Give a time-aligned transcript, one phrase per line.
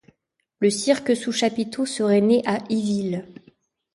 [0.61, 3.23] Le cirque sous chapiteau serait né à Iville.